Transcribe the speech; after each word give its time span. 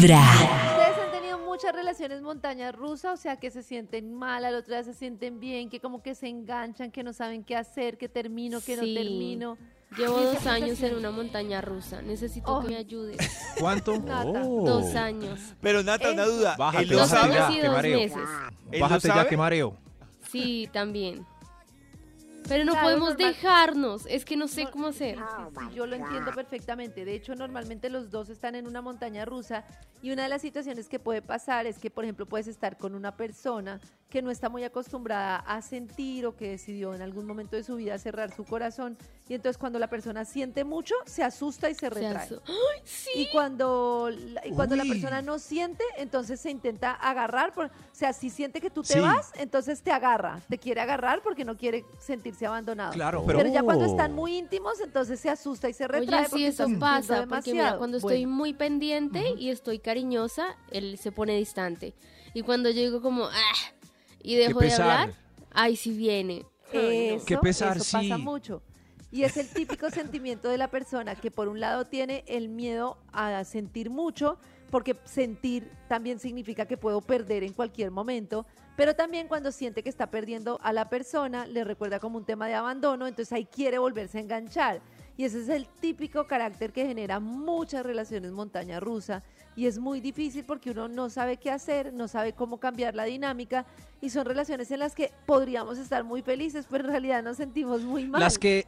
Vibra. 0.00 0.20
Ustedes 0.20 0.98
han 1.04 1.10
tenido 1.10 1.38
muchas 1.40 1.72
relaciones 1.74 2.22
montaña 2.22 2.70
rusa, 2.70 3.12
o 3.12 3.16
sea, 3.16 3.36
que 3.36 3.50
se 3.50 3.64
sienten 3.64 4.14
mal, 4.14 4.44
al 4.44 4.54
otro 4.54 4.74
día 4.74 4.84
se 4.84 4.94
sienten 4.94 5.40
bien, 5.40 5.68
que 5.68 5.80
como 5.80 6.02
que 6.02 6.14
se 6.14 6.28
enganchan, 6.28 6.92
que 6.92 7.02
no 7.02 7.12
saben 7.12 7.42
qué 7.42 7.56
hacer, 7.56 7.98
que 7.98 8.08
termino, 8.08 8.60
que 8.60 8.76
no 8.76 8.82
termino. 8.82 9.58
Llevo 9.96 10.20
dos 10.20 10.46
años 10.46 10.80
en 10.82 10.94
una 10.96 11.10
montaña 11.10 11.60
rusa. 11.62 12.00
Necesito 12.02 12.46
Oh. 12.58 12.60
que 12.62 12.68
me 12.68 12.76
ayudes. 12.76 13.16
¿Cuánto? 13.58 13.98
Nata. 13.98 14.42
Oh. 14.44 14.64
Dos 14.66 14.94
años. 14.94 15.40
Pero 15.60 15.82
Nata, 15.82 16.12
una 16.12 16.26
duda. 16.26 16.54
Bájate, 16.56 16.84
¿Él 16.84 16.90
lo 16.90 16.98
Dos 16.98 17.10
bájate 17.10 17.32
sabe? 17.32 17.34
ya, 17.34 17.46
años 17.46 17.56
y 17.56 17.60
qué 17.60 17.66
dos 17.66 17.76
mareo. 17.76 17.98
meses. 17.98 18.16
¿Él 18.70 18.78
lo 18.78 18.84
Bájate 18.84 19.08
ya, 19.08 19.28
que 19.28 19.36
mareo. 19.36 19.76
Sí, 20.30 20.68
también. 20.72 21.26
Pero 22.48 22.64
no 22.64 22.72
Claro, 22.72 22.86
podemos 22.86 23.08
normal. 23.10 23.28
dejarnos. 23.34 24.06
Es 24.06 24.24
que 24.24 24.36
no 24.36 24.48
sé 24.48 24.64
No, 24.64 24.70
cómo 24.70 24.86
hacer. 24.88 25.18
Yo 25.74 25.86
lo 25.86 25.96
entiendo 25.96 26.32
perfectamente. 26.32 27.04
De 27.04 27.14
hecho, 27.14 27.34
normalmente 27.34 27.90
los 27.90 28.10
dos 28.10 28.28
están 28.30 28.54
en 28.54 28.66
una 28.66 28.80
montaña 28.80 29.24
rusa 29.24 29.64
y 30.02 30.10
una 30.12 30.22
de 30.22 30.28
las 30.30 30.42
situaciones 30.42 30.88
que 30.88 30.98
puede 30.98 31.20
pasar 31.22 31.66
es 31.66 31.78
que, 31.78 31.90
por 31.90 32.04
ejemplo, 32.04 32.26
puedes 32.26 32.46
estar 32.48 32.78
con 32.78 32.94
una 32.94 33.16
persona 33.16 33.80
que 34.08 34.22
no 34.22 34.30
está 34.30 34.48
muy 34.48 34.64
acostumbrada 34.64 35.36
a 35.36 35.60
sentir 35.60 36.24
o 36.24 36.34
que 36.34 36.48
decidió 36.50 36.94
en 36.94 37.02
algún 37.02 37.26
momento 37.26 37.56
de 37.56 37.62
su 37.62 37.76
vida 37.76 37.98
cerrar 37.98 38.34
su 38.34 38.44
corazón 38.44 38.96
y 39.28 39.34
entonces 39.34 39.58
cuando 39.58 39.78
la 39.78 39.88
persona 39.90 40.24
siente 40.24 40.64
mucho, 40.64 40.94
se 41.04 41.22
asusta 41.22 41.68
y 41.68 41.74
se 41.74 41.80
Se 41.80 41.90
retrae. 41.90 42.26
aso- 42.26 42.42
¡Ay, 42.46 42.80
sí! 42.84 43.10
Y 43.14 43.30
cuando, 43.30 44.08
y 44.46 44.50
cuando 44.52 44.76
la 44.76 44.84
persona 44.84 45.20
no 45.20 45.38
siente, 45.38 45.84
entonces 45.98 46.40
se 46.40 46.50
intenta 46.50 46.92
agarrar. 46.92 47.52
Por, 47.52 47.66
o 47.66 47.70
sea, 47.92 48.14
si 48.14 48.30
siente 48.30 48.62
que 48.62 48.70
tú 48.70 48.82
te 48.82 48.94
Sí. 48.94 49.00
vas, 49.00 49.30
entonces 49.36 49.82
te 49.82 49.92
agarra. 49.92 50.40
Te 50.48 50.56
quiere 50.56 50.80
agarrar 50.80 51.20
porque 51.22 51.44
no 51.44 51.58
quiere 51.58 51.84
sentirse 51.98 52.46
abandonado. 52.46 52.94
Claro, 52.94 53.22
Pero, 53.26 53.40
pero... 53.40 53.50
ya 53.52 53.62
cuando 53.62 53.84
están 53.84 54.14
muy 54.14 54.38
íntimos, 54.38 54.80
entonces 54.80 55.20
se 55.20 55.28
asusta 55.28 55.68
y 55.68 55.74
se 55.74 55.86
retrae. 55.86 56.20
Oye, 56.20 56.28
sí, 56.34 56.44
eso 56.46 56.66
pasa, 56.80 57.26
porque 57.28 57.52
mira, 57.52 57.64
demasiado. 57.64 57.78
cuando 57.78 57.96
estoy 57.98 58.24
Bueno, 58.24 58.36
muy 58.36 58.54
pendiente 58.54 59.22
y 59.36 59.50
estoy 59.50 59.78
cariñosa, 59.80 60.56
él 60.70 60.96
se 60.96 61.12
pone 61.12 61.36
distante. 61.36 61.92
Y 62.32 62.40
cuando 62.40 62.70
yo 62.70 62.80
digo 62.80 63.02
como, 63.02 63.24
ah, 63.26 63.52
y 64.22 64.36
dejo 64.36 64.60
de 64.60 64.72
hablar, 64.72 65.14
ay, 65.50 65.76
sí 65.76 65.96
viene. 65.96 66.44
Eso, 66.72 67.24
Qué 67.24 67.38
pesar, 67.38 67.76
eso 67.76 67.84
pasa 67.98 68.16
sí. 68.16 68.22
mucho. 68.22 68.62
Y 69.10 69.22
es 69.22 69.36
el 69.36 69.48
típico 69.48 69.90
sentimiento 69.90 70.48
de 70.48 70.58
la 70.58 70.68
persona 70.68 71.14
que 71.14 71.30
por 71.30 71.48
un 71.48 71.60
lado 71.60 71.86
tiene 71.86 72.24
el 72.26 72.48
miedo 72.48 72.98
a 73.12 73.42
sentir 73.44 73.90
mucho, 73.90 74.38
porque 74.70 74.96
sentir 75.04 75.70
también 75.88 76.18
significa 76.18 76.66
que 76.66 76.76
puedo 76.76 77.00
perder 77.00 77.42
en 77.42 77.54
cualquier 77.54 77.90
momento, 77.90 78.46
pero 78.76 78.94
también 78.94 79.26
cuando 79.26 79.50
siente 79.50 79.82
que 79.82 79.88
está 79.88 80.10
perdiendo 80.10 80.60
a 80.62 80.72
la 80.72 80.88
persona, 80.88 81.46
le 81.46 81.64
recuerda 81.64 81.98
como 81.98 82.18
un 82.18 82.24
tema 82.24 82.46
de 82.46 82.54
abandono, 82.54 83.06
entonces 83.06 83.32
ahí 83.32 83.44
quiere 83.46 83.78
volverse 83.78 84.18
a 84.18 84.20
enganchar. 84.20 84.80
Y 85.18 85.24
ese 85.24 85.40
es 85.40 85.48
el 85.48 85.66
típico 85.68 86.28
carácter 86.28 86.72
que 86.72 86.86
genera 86.86 87.18
muchas 87.18 87.84
relaciones 87.84 88.30
montaña 88.30 88.78
rusa 88.78 89.24
y 89.56 89.66
es 89.66 89.80
muy 89.80 90.00
difícil 90.00 90.44
porque 90.44 90.70
uno 90.70 90.86
no 90.86 91.10
sabe 91.10 91.38
qué 91.38 91.50
hacer, 91.50 91.92
no 91.92 92.06
sabe 92.06 92.34
cómo 92.34 92.60
cambiar 92.60 92.94
la 92.94 93.02
dinámica 93.02 93.66
y 94.00 94.10
son 94.10 94.26
relaciones 94.26 94.70
en 94.70 94.78
las 94.78 94.94
que 94.94 95.10
podríamos 95.26 95.76
estar 95.76 96.04
muy 96.04 96.22
felices, 96.22 96.66
pero 96.70 96.84
en 96.84 96.90
realidad 96.90 97.24
nos 97.24 97.36
sentimos 97.36 97.82
muy 97.82 98.06
mal. 98.06 98.20
Las 98.20 98.38
que, 98.38 98.64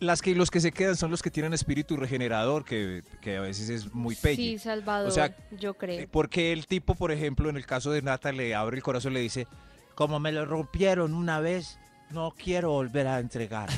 las 0.00 0.22
que 0.22 0.34
los 0.34 0.50
que 0.50 0.62
se 0.62 0.72
quedan 0.72 0.96
son 0.96 1.10
los 1.10 1.22
que 1.22 1.30
tienen 1.30 1.52
espíritu 1.52 1.98
regenerador, 1.98 2.64
que, 2.64 3.02
que 3.20 3.36
a 3.36 3.42
veces 3.42 3.68
es 3.68 3.92
muy 3.92 4.16
pelli. 4.16 4.36
Sí, 4.36 4.58
Salvador, 4.58 5.08
O 5.08 5.10
sea, 5.10 5.36
yo 5.50 5.74
creo. 5.74 6.00
Eh, 6.00 6.08
Porque 6.10 6.54
el 6.54 6.66
tipo, 6.66 6.94
por 6.94 7.12
ejemplo, 7.12 7.50
en 7.50 7.58
el 7.58 7.66
caso 7.66 7.90
de 7.90 8.00
Nata, 8.00 8.32
le 8.32 8.54
abre 8.54 8.78
el 8.78 8.82
corazón 8.82 9.12
y 9.12 9.16
le 9.16 9.20
dice, 9.20 9.46
como 9.94 10.18
me 10.20 10.32
lo 10.32 10.46
rompieron 10.46 11.12
una 11.12 11.38
vez, 11.40 11.78
no 12.08 12.30
quiero 12.30 12.70
volver 12.70 13.08
a 13.08 13.18
entregar. 13.18 13.68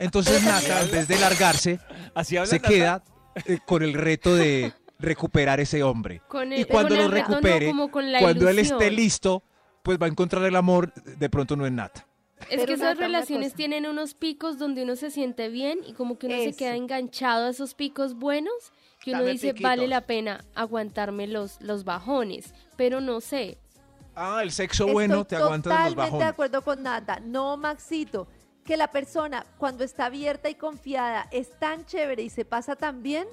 Entonces 0.00 0.42
Nata, 0.42 0.82
en 0.82 0.90
vez 0.90 1.08
de 1.08 1.18
largarse, 1.18 1.80
Así 2.14 2.36
habla 2.36 2.46
se 2.48 2.56
Nata? 2.56 2.68
queda 2.68 3.04
eh, 3.46 3.58
con 3.64 3.82
el 3.82 3.94
reto 3.94 4.34
de 4.34 4.72
recuperar 4.98 5.60
ese 5.60 5.82
hombre. 5.82 6.22
Con 6.28 6.52
Y 6.52 6.64
cuando 6.64 6.90
con 6.90 6.98
lo 6.98 7.04
el 7.04 7.10
reto, 7.12 7.28
no, 7.30 7.34
recupere, 7.40 7.72
cuando 8.20 8.48
él 8.48 8.58
esté 8.58 8.90
listo, 8.90 9.42
pues 9.82 9.98
va 10.00 10.06
a 10.06 10.08
encontrar 10.08 10.44
el 10.44 10.56
amor, 10.56 10.92
de 10.94 11.28
pronto 11.30 11.56
no 11.56 11.66
en 11.66 11.76
Nata. 11.76 12.06
Es 12.40 12.48
Pero 12.48 12.66
que 12.66 12.72
esas 12.74 12.98
relaciones 12.98 13.54
tienen 13.54 13.86
unos 13.86 14.14
picos 14.14 14.58
donde 14.58 14.82
uno 14.82 14.96
se 14.96 15.10
siente 15.10 15.48
bien 15.48 15.78
y 15.86 15.92
como 15.94 16.18
que 16.18 16.26
uno 16.26 16.36
se 16.36 16.54
queda 16.54 16.74
enganchado 16.76 17.46
a 17.46 17.50
esos 17.50 17.74
picos 17.74 18.14
buenos 18.14 18.52
que 19.00 19.10
uno 19.12 19.20
Dame 19.20 19.32
dice 19.32 19.48
piquitos. 19.48 19.70
vale 19.70 19.88
la 19.88 20.00
pena 20.02 20.44
aguantarme 20.54 21.26
los, 21.26 21.60
los 21.60 21.84
bajones, 21.84 22.52
pero 22.76 23.00
no 23.00 23.20
sé. 23.20 23.58
Ah, 24.16 24.40
el 24.42 24.50
sexo 24.52 24.84
Estoy 24.84 24.92
bueno 24.92 25.24
te 25.24 25.36
aguanta 25.36 25.68
los 25.70 25.78
totalmente 25.78 26.00
de 26.00 26.10
bajones. 26.10 26.28
acuerdo 26.28 26.62
con 26.62 26.82
Nata. 26.82 27.20
No, 27.20 27.56
Maxito, 27.56 28.26
que 28.64 28.76
la 28.76 28.88
persona 28.88 29.44
cuando 29.58 29.84
está 29.84 30.06
abierta 30.06 30.48
y 30.48 30.54
confiada 30.54 31.28
es 31.30 31.50
tan 31.58 31.84
chévere 31.86 32.22
y 32.22 32.30
se 32.30 32.44
pasa 32.44 32.76
tan 32.76 33.02
bien 33.02 33.26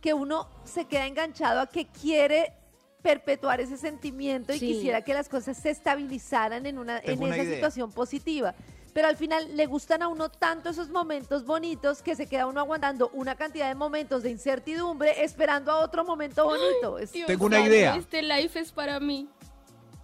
que 0.00 0.14
uno 0.14 0.48
se 0.64 0.84
queda 0.86 1.06
enganchado 1.06 1.60
a 1.60 1.66
que 1.66 1.86
quiere 1.86 2.52
perpetuar 3.02 3.60
ese 3.60 3.76
sentimiento 3.76 4.52
y 4.52 4.58
Sí. 4.58 4.66
quisiera 4.74 5.02
que 5.02 5.14
las 5.14 5.28
cosas 5.28 5.56
se 5.56 5.70
estabilizaran 5.70 6.66
en 6.66 6.78
una 6.78 6.98
en 6.98 7.22
una 7.22 7.34
esa 7.34 7.44
idea. 7.44 7.54
situación 7.56 7.90
positiva. 7.92 8.54
Pero 8.92 9.06
al 9.08 9.16
final 9.16 9.56
le 9.56 9.66
gustan 9.66 10.02
a 10.02 10.08
uno 10.08 10.30
tanto 10.30 10.68
esos 10.70 10.88
momentos 10.90 11.44
bonitos 11.46 12.02
que 12.02 12.16
se 12.16 12.26
queda 12.26 12.46
uno 12.46 12.60
aguantando 12.60 13.08
una 13.14 13.36
cantidad 13.36 13.68
de 13.68 13.74
momentos 13.76 14.22
de 14.24 14.30
incertidumbre 14.30 15.22
esperando 15.24 15.70
a 15.70 15.78
otro 15.78 16.04
momento 16.04 16.44
bonito. 16.44 16.96
Dios 17.12 17.26
Tengo 17.26 17.46
una 17.46 17.60
idea. 17.60 17.94
Este 17.96 18.20
life 18.22 18.58
es 18.58 18.72
para 18.72 18.98
mí. 19.00 19.28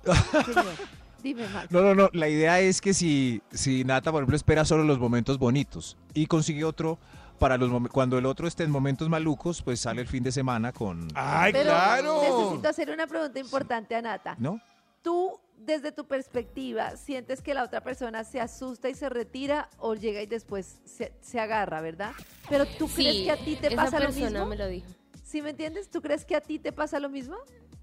dime, 1.23 1.49
Max. 1.49 1.71
No, 1.71 1.81
no, 1.83 1.95
no. 1.95 2.11
La 2.13 2.29
idea 2.29 2.61
es 2.61 2.81
que 2.81 2.95
si, 2.95 3.43
si 3.51 3.85
Nata, 3.85 4.11
por 4.13 4.23
ejemplo, 4.23 4.37
espera 4.37 4.65
solo 4.65 4.85
los 4.85 4.99
momentos 4.99 5.39
bonitos 5.39 5.97
y 6.15 6.27
consigue 6.27 6.65
otro 6.65 6.99
para 7.39 7.59
los 7.59 7.71
cuando 7.91 8.19
el 8.19 8.27
otro 8.27 8.49
esté 8.49 8.65
en 8.65 8.71
momentos 8.71 9.09
malucos, 9.09 9.63
pues 9.63 9.81
sale 9.81 10.01
el 10.01 10.09
fin 10.09 10.23
de 10.23 10.33
semana 10.33 10.73
con... 10.73 11.09
¡Ay, 11.15 11.53
Pero 11.53 11.71
claro! 11.71 12.23
necesito 12.23 12.69
hacer 12.69 12.91
una 12.91 13.07
pregunta 13.07 13.39
importante 13.39 13.95
a 13.95 14.03
Nata. 14.03 14.37
¿No? 14.39 14.61
¿Tú, 15.03 15.39
desde 15.59 15.93
tu 15.93 16.07
perspectiva, 16.07 16.97
sientes 16.97 17.43
que 17.43 17.55
la 17.55 17.63
otra 17.63 17.83
persona 17.83 18.25
se 18.25 18.41
asusta 18.41 18.89
y 18.89 18.95
se 18.95 19.09
retira 19.09 19.69
o 19.79 19.95
llega 19.95 20.23
y 20.23 20.27
después 20.27 20.81
se, 20.85 21.13
se 21.21 21.39
agarra, 21.39 21.81
verdad? 21.81 22.13
Pero 22.49 22.67
tú 22.67 22.89
crees 22.89 23.25
que 23.25 23.31
a 23.31 23.37
ti 23.37 23.57
te 23.57 23.67
esa 23.69 23.77
pasa 23.77 24.01
lo 24.01 24.07
persona 24.07 24.31
mismo? 24.31 24.47
me 24.47 24.57
lo 24.57 24.67
dijo. 24.67 24.87
¿Sí 25.23 25.43
me 25.43 25.51
entiendes? 25.51 25.91
¿Tú 25.91 26.01
crees 26.01 26.25
que 26.25 26.37
a 26.37 26.41
ti 26.41 26.59
te 26.59 26.73
pasa 26.73 27.01
lo 27.01 27.09
mismo? 27.11 27.37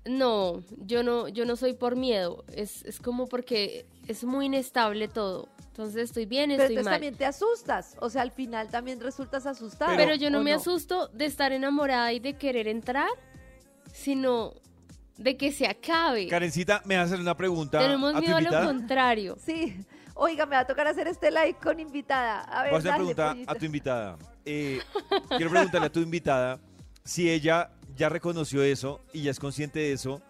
No, 0.06 0.62
yo 0.78 1.02
no, 1.04 1.28
yo 1.30 1.46
no 1.46 1.56
soy 1.56 1.74
por 1.74 1.96
miedo. 1.96 2.44
Es, 2.54 2.84
es 2.84 3.00
como 3.00 3.28
porque 3.28 3.86
es 4.08 4.24
muy 4.24 4.48
inestable 4.48 5.08
todo. 5.08 5.48
Entonces 5.68 6.04
estoy 6.04 6.26
bien, 6.26 6.50
Pero 6.50 6.64
estoy 6.64 6.76
entonces 6.76 6.86
mal. 6.86 6.94
también 6.96 7.16
te 7.16 7.26
asustas. 7.26 7.96
O 8.00 8.10
sea, 8.10 8.22
al 8.22 8.32
final 8.32 8.70
también 8.70 9.00
resultas 9.00 9.46
asustado. 9.46 9.94
Pero 9.96 10.16
yo 10.16 10.30
no 10.30 10.40
¿o 10.40 10.44
me 10.44 10.54
asusto 10.54 11.08
de 11.08 11.26
estar 11.26 11.52
enamorada 11.52 12.12
y 12.14 12.20
de 12.20 12.34
querer 12.36 12.68
entrar, 12.68 13.08
sino 13.92 14.54
de 15.18 15.38
que 15.38 15.52
se 15.52 15.68
acabe. 15.68 16.28
Karencita, 16.28 16.82
me 16.86 16.98
hace 16.98 17.16
una 17.16 17.36
pregunta 17.38 17.80
Tenemos 17.80 18.12
a 18.14 18.16
tu 18.18 18.22
miedo 18.22 18.36
a 18.36 18.42
lo 18.42 18.46
invitada. 18.48 18.66
contrario. 18.66 19.38
Sí. 19.44 19.78
Oiga, 20.16 20.46
me 20.46 20.56
va 20.56 20.62
a 20.62 20.68
tocar 20.68 20.88
hacer 20.88 21.08
este 21.08 21.32
live 21.32 21.56
con 21.62 21.80
invitada. 21.80 22.42
A 22.42 22.64
ver, 22.64 22.72
Voy 22.72 22.78
a 22.78 22.80
hacer 22.80 22.92
una 23.02 23.14
dale, 23.14 23.16
pregunta 23.32 23.52
a 23.52 23.56
tu 23.56 23.66
invitada. 23.66 24.18
Eh, 24.46 24.80
quiero 25.30 25.50
preguntarle 25.50 25.88
a 25.88 25.92
tu 25.92 26.00
invitada 26.02 26.60
si 27.04 27.30
ella 27.32 27.72
ya 27.96 28.10
reconoció 28.10 28.64
eso 28.64 29.02
y 29.14 29.22
ya 29.24 29.32
es 29.32 29.40
consciente 29.40 29.80
de 29.80 29.94
eso 29.94 30.22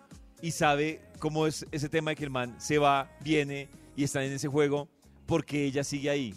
y 0.42 0.52
sabe 0.52 1.02
cómo 1.20 1.48
es 1.48 1.66
ese 1.72 1.90
tema 1.90 2.12
de 2.12 2.16
que 2.16 2.24
el 2.26 2.30
man 2.30 2.56
se 2.60 2.78
va, 2.78 3.10
viene 3.22 3.70
y 3.96 4.04
está 4.04 4.24
en 4.24 4.34
ese 4.34 4.48
juego 4.48 4.90
porque 5.26 5.66
ella 5.66 5.84
sigue 5.84 6.10
ahí. 6.10 6.34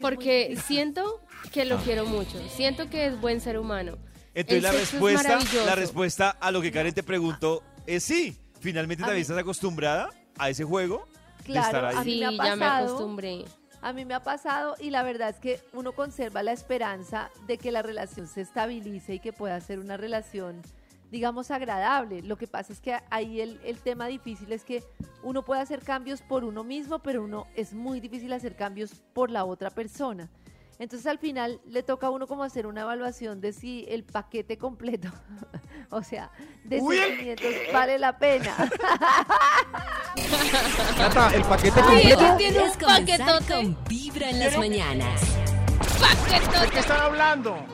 Porque 0.00 0.56
siento 0.66 1.20
que 1.52 1.64
lo 1.64 1.78
quiero 1.78 2.06
mucho. 2.06 2.38
Siento 2.54 2.88
que 2.90 3.06
es 3.06 3.20
buen 3.20 3.40
ser 3.40 3.58
humano. 3.58 3.96
Entonces 4.34 4.56
El 4.58 4.62
la 4.64 4.72
respuesta, 4.72 5.38
la 5.64 5.74
respuesta 5.74 6.30
a 6.30 6.50
lo 6.50 6.60
que 6.60 6.70
Karen 6.70 6.92
te 6.92 7.02
preguntó 7.02 7.62
es 7.86 8.04
sí. 8.04 8.36
Finalmente 8.60 9.02
también 9.02 9.22
estás 9.22 9.38
acostumbrada 9.38 10.10
a 10.38 10.50
ese 10.50 10.64
juego 10.64 11.06
de 11.46 11.54
estar 11.54 11.70
Claro, 11.70 11.88
ahí. 11.88 11.94
a 11.96 12.04
mí 12.04 12.12
Sí, 12.12 12.18
me 12.20 12.26
ha 12.26 12.46
ya 12.48 12.56
me 12.56 12.64
acostumbré. 12.66 13.44
A 13.82 13.92
mí 13.92 14.04
me 14.04 14.14
ha 14.14 14.22
pasado 14.22 14.74
y 14.80 14.90
la 14.90 15.02
verdad 15.02 15.30
es 15.30 15.38
que 15.38 15.60
uno 15.72 15.92
conserva 15.92 16.42
la 16.42 16.52
esperanza 16.52 17.30
de 17.46 17.58
que 17.58 17.70
la 17.70 17.82
relación 17.82 18.26
se 18.26 18.40
estabilice 18.40 19.14
y 19.14 19.20
que 19.20 19.32
pueda 19.32 19.60
ser 19.60 19.78
una 19.78 19.96
relación, 19.96 20.62
digamos, 21.10 21.50
agradable. 21.50 22.22
Lo 22.22 22.36
que 22.36 22.46
pasa 22.46 22.72
es 22.72 22.80
que 22.80 22.98
ahí 23.10 23.40
el, 23.40 23.60
el 23.64 23.80
tema 23.80 24.06
difícil 24.06 24.52
es 24.52 24.64
que 24.64 24.82
uno 25.22 25.44
puede 25.44 25.60
hacer 25.60 25.82
cambios 25.82 26.22
por 26.22 26.44
uno 26.44 26.64
mismo, 26.64 26.98
pero 27.00 27.22
uno 27.22 27.46
es 27.54 27.74
muy 27.74 28.00
difícil 28.00 28.32
hacer 28.32 28.56
cambios 28.56 28.94
por 29.12 29.30
la 29.30 29.44
otra 29.44 29.70
persona. 29.70 30.28
Entonces 30.78 31.06
al 31.06 31.18
final 31.18 31.60
le 31.66 31.82
toca 31.82 32.08
a 32.08 32.10
uno 32.10 32.26
como 32.26 32.42
hacer 32.42 32.66
una 32.66 32.82
evaluación 32.82 33.40
de 33.40 33.52
si 33.52 33.86
el 33.88 34.04
paquete 34.04 34.58
completo, 34.58 35.08
o 35.90 36.02
sea, 36.02 36.30
de 36.64 36.80
sentimientos 36.80 37.54
vale 37.72 37.98
la 37.98 38.18
pena. 38.18 38.54
Nata, 40.98 41.30
el 41.34 41.42
paquete 41.44 41.80
Ay, 41.80 42.10
completo. 42.12 42.36
tiene 42.38 42.58
un 42.60 42.72
paquetote. 42.72 43.54
con 43.54 43.76
Vibra 43.88 44.30
en 44.30 44.38
las 44.40 44.56
mañanas. 44.58 45.20
Paquetote. 46.00 46.78
están 46.78 47.00
hablando? 47.00 47.66